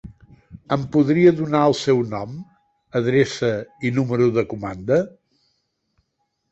[0.75, 2.33] Em podria donar el seu nom,
[3.01, 3.53] adreça
[3.87, 5.03] i número de comanda?